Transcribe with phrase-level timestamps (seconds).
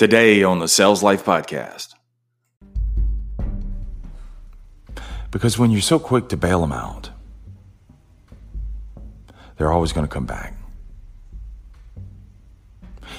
[0.00, 1.92] Today on the Sales Life Podcast.
[5.30, 7.10] Because when you're so quick to bail them out,
[9.58, 10.54] they're always going to come back.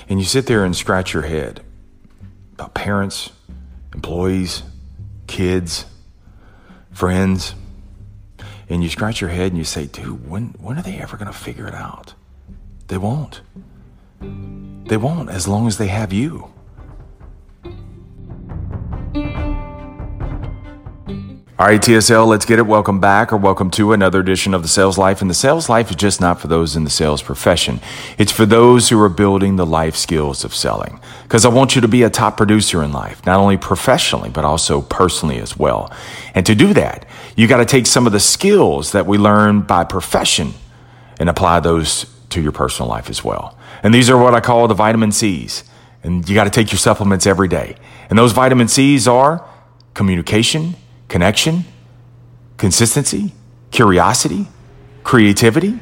[0.10, 1.62] And you sit there and scratch your head
[2.54, 3.30] about parents,
[3.94, 4.64] employees,
[5.28, 5.86] kids,
[6.92, 7.54] friends,
[8.70, 11.32] and you scratch your head and you say, dude, when, when are they ever going
[11.32, 12.16] to figure it out?
[12.88, 13.42] They won't.
[14.20, 16.52] They won't as long as they have you.
[21.62, 22.66] All right, TSL, let's get it.
[22.66, 25.22] Welcome back or welcome to another edition of the Sales Life.
[25.22, 27.80] And the sales life is just not for those in the sales profession.
[28.18, 31.00] It's for those who are building the life skills of selling.
[31.22, 34.44] Because I want you to be a top producer in life, not only professionally, but
[34.44, 35.94] also personally as well.
[36.34, 39.62] And to do that, you got to take some of the skills that we learn
[39.62, 40.56] by profession
[41.20, 43.56] and apply those to your personal life as well.
[43.84, 45.64] And these are what I call the vitamin C's.
[46.02, 47.76] And you got to take your supplements every day.
[48.10, 49.48] And those vitamin C's are
[49.94, 50.74] communication,
[51.12, 51.66] connection,
[52.56, 53.34] consistency,
[53.70, 54.48] curiosity,
[55.04, 55.78] creativity,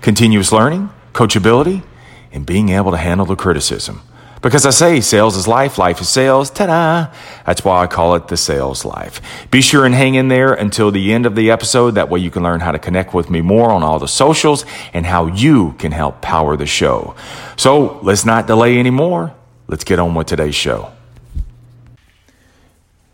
[0.00, 1.84] continuous learning, coachability,
[2.32, 4.02] and being able to handle the criticism.
[4.40, 6.50] Because I say sales is life, life is sales.
[6.50, 7.14] Ta da!
[7.46, 9.20] That's why I call it the sales life.
[9.52, 11.92] Be sure and hang in there until the end of the episode.
[11.92, 14.64] That way you can learn how to connect with me more on all the socials
[14.92, 17.14] and how you can help power the show.
[17.56, 19.32] So let's not delay anymore.
[19.68, 20.90] Let's get on with today's show.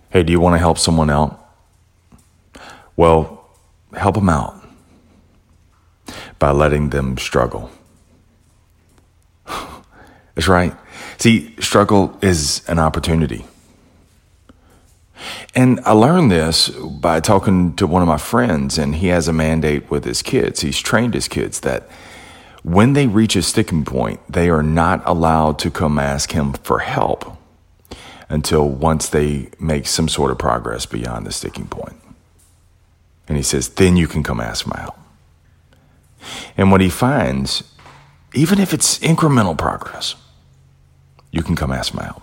[0.08, 1.38] Hey, do you want to help someone out?
[2.98, 3.48] Well,
[3.96, 4.60] help them out
[6.41, 7.70] by letting them struggle.
[10.34, 10.74] That's right.
[11.16, 13.46] See, struggle is an opportunity.
[15.54, 19.32] And I learned this by talking to one of my friends, and he has a
[19.32, 20.62] mandate with his kids.
[20.62, 21.88] He's trained his kids that
[22.64, 26.80] when they reach a sticking point, they are not allowed to come ask him for
[26.80, 27.36] help
[28.28, 31.94] until once they make some sort of progress beyond the sticking point.
[33.29, 34.97] And he says, then you can come ask my help.
[36.56, 37.62] And what he finds,
[38.34, 40.15] even if it's incremental progress,
[41.31, 42.22] you can come ask my help.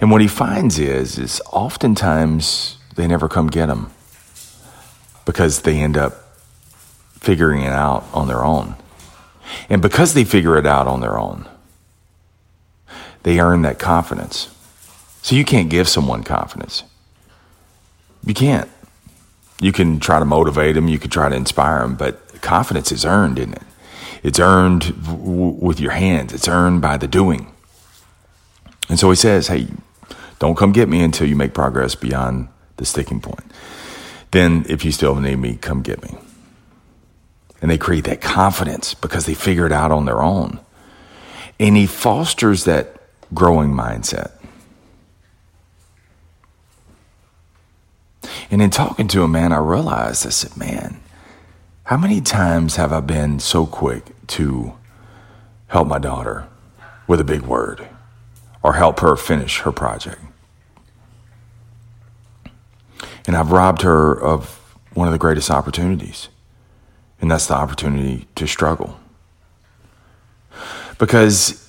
[0.00, 3.90] And what he finds is, is oftentimes they never come get him
[5.24, 6.38] because they end up
[7.18, 8.76] figuring it out on their own.
[9.68, 11.48] And because they figure it out on their own,
[13.22, 14.54] they earn that confidence.
[15.22, 16.84] So you can't give someone confidence.
[18.24, 18.70] You can't.
[19.60, 23.04] You can try to motivate them, you can try to inspire them, but confidence is
[23.04, 23.62] earned, isn't it?
[24.22, 27.52] It's earned w- with your hands, it's earned by the doing.
[28.88, 29.68] And so he says, Hey,
[30.38, 33.44] don't come get me until you make progress beyond the sticking point.
[34.30, 36.18] Then, if you still need me, come get me.
[37.62, 40.60] And they create that confidence because they figure it out on their own.
[41.60, 42.96] And he fosters that
[43.32, 44.32] growing mindset.
[48.50, 51.00] And in talking to him, man, I realized, I said, man,
[51.84, 54.74] how many times have I been so quick to
[55.68, 56.48] help my daughter
[57.06, 57.86] with a big word
[58.62, 60.20] or help her finish her project?
[63.26, 64.60] And I've robbed her of
[64.92, 66.28] one of the greatest opportunities,
[67.20, 69.00] and that's the opportunity to struggle.
[70.98, 71.60] Because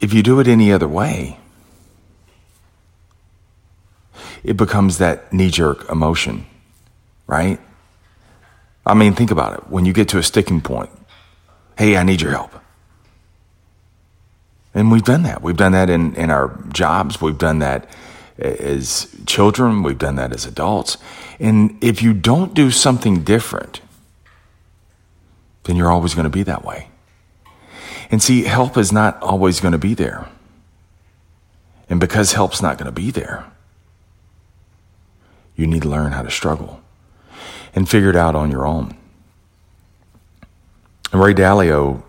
[0.00, 1.38] if you do it any other way,
[4.42, 6.46] it becomes that knee jerk emotion,
[7.26, 7.60] right?
[8.86, 9.68] I mean, think about it.
[9.68, 10.90] When you get to a sticking point,
[11.76, 12.54] hey, I need your help.
[14.74, 15.42] And we've done that.
[15.42, 17.20] We've done that in, in our jobs.
[17.20, 17.88] We've done that
[18.38, 19.82] as children.
[19.82, 20.96] We've done that as adults.
[21.38, 23.80] And if you don't do something different,
[25.64, 26.88] then you're always going to be that way.
[28.10, 30.28] And see, help is not always going to be there.
[31.88, 33.44] And because help's not going to be there,
[35.60, 36.80] you need to learn how to struggle
[37.74, 38.96] and figure it out on your own.
[41.12, 42.02] And Ray Dalio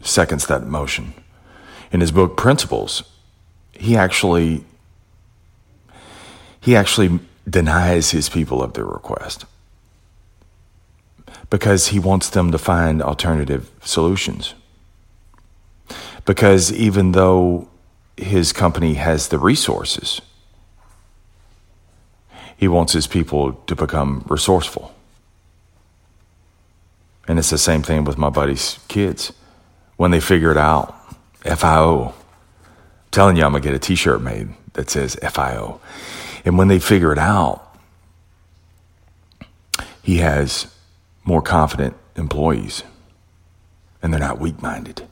[0.00, 1.12] seconds that motion.
[1.92, 3.02] In his book Principles,
[3.72, 4.64] he actually
[6.60, 9.44] he actually denies his people of their request
[11.50, 14.54] because he wants them to find alternative solutions.
[16.24, 17.68] Because even though
[18.16, 20.20] his company has the resources,
[22.58, 24.92] he wants his people to become resourceful.
[27.28, 29.32] And it's the same thing with my buddy's kids.
[29.96, 30.94] When they figure it out,
[31.44, 32.08] FIO.
[32.08, 32.14] I'm
[33.12, 35.80] telling you, I'm going to get a t shirt made that says FIO.
[36.44, 37.64] And when they figure it out,
[40.02, 40.74] he has
[41.24, 42.82] more confident employees.
[44.02, 45.06] And they're not weak minded.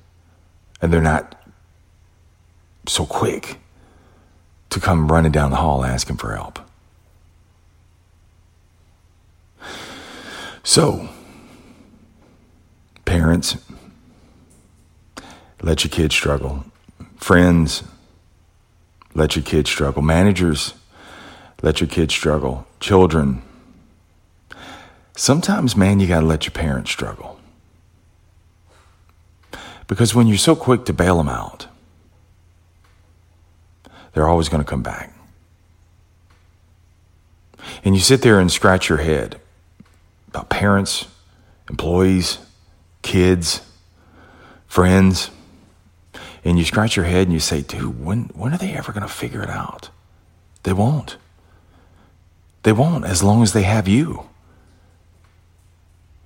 [0.83, 1.41] And they're not
[2.89, 3.59] so quick
[4.71, 6.59] to come running down the hall asking for help.
[10.67, 11.09] So,
[13.05, 13.57] parents,
[15.63, 16.65] let your kids struggle.
[17.19, 17.85] Friends,
[19.15, 20.03] let your kids struggle.
[20.03, 20.75] Managers,
[21.63, 22.67] let your kids struggle.
[22.81, 23.43] Children,
[25.17, 27.39] sometimes, man, you got to let your parents struggle.
[29.87, 31.69] Because when you're so quick to bail them out,
[34.13, 35.15] they're always going to come back.
[37.85, 39.41] And you sit there and scratch your head
[40.37, 41.07] about parents,
[41.71, 42.39] employees,
[43.01, 43.63] kids,
[44.67, 45.31] friends,
[46.45, 49.03] and you scratch your head and you say, dude, when, when are they ever going
[49.03, 49.89] to figure it out?
[50.65, 51.17] They won't.
[52.65, 54.29] They won't as long as they have you.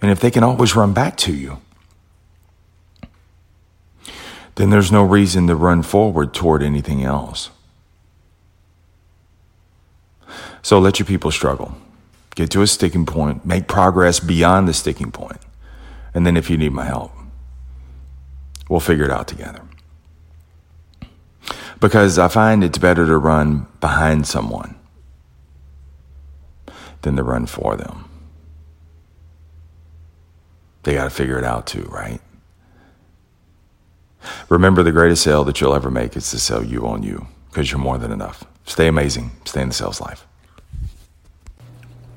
[0.02, 1.58] And if they can always run back to you,
[4.56, 7.50] then there's no reason to run forward toward anything else.
[10.62, 11.76] So let your people struggle.
[12.40, 15.42] Get to a sticking point, make progress beyond the sticking point.
[16.14, 17.12] And then if you need my help,
[18.66, 19.60] we'll figure it out together.
[21.80, 24.74] Because I find it's better to run behind someone
[27.02, 28.08] than to run for them.
[30.84, 32.22] They got to figure it out too, right?
[34.48, 37.70] Remember, the greatest sale that you'll ever make is to sell you on you because
[37.70, 38.44] you're more than enough.
[38.64, 39.30] Stay amazing.
[39.44, 40.26] Stay in the sales life.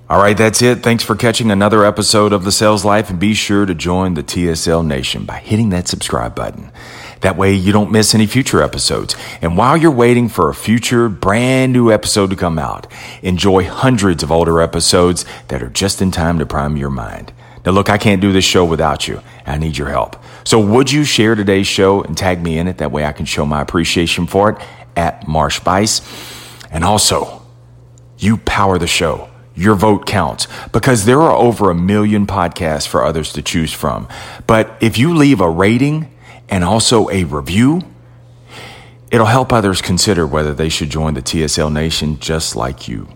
[0.10, 0.84] All right, that's it.
[0.84, 4.22] Thanks for catching another episode of The Sales Life and be sure to join the
[4.22, 6.74] TSL Nation by hitting that subscribe button.
[7.22, 9.16] That way you don't miss any future episodes.
[9.42, 12.86] And while you're waiting for a future brand new episode to come out,
[13.22, 17.32] enjoy hundreds of older episodes that are just in time to prime your mind.
[17.66, 19.22] Now look, I can't do this show without you.
[19.46, 20.22] I need your help.
[20.44, 22.80] So would you share today's show and tag me in it?
[22.80, 24.58] That way I can show my appreciation for it
[24.98, 26.02] at Marsh Buice.
[26.72, 27.42] And also,
[28.18, 33.04] you power the show your vote counts because there are over a million podcasts for
[33.04, 34.08] others to choose from.
[34.48, 36.12] But if you leave a rating
[36.50, 37.82] and also a review,
[39.12, 43.08] it'll help others consider whether they should join the TSL Nation just like you.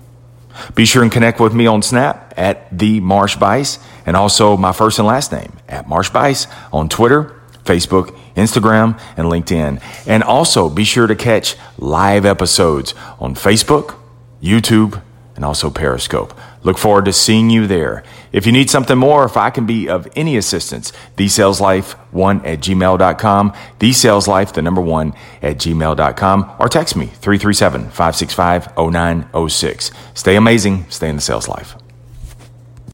[0.76, 4.72] Be sure and connect with me on Snap at the Marsh Buice and also my
[4.72, 9.82] first and last name at Marsh Buice on Twitter, Facebook, Instagram, and LinkedIn.
[10.08, 13.96] And also be sure to catch live episodes on Facebook,
[14.42, 15.02] YouTube,
[15.38, 16.38] and also Periscope.
[16.64, 18.04] Look forward to seeing you there.
[18.34, 23.54] If you need something more, if I can be of any assistance, thesaleslife1 at gmail.com,
[23.80, 29.92] thesaleslife, the number one at gmail.com, or text me 337 565 0906.
[30.14, 31.78] Stay amazing, stay in the sales life.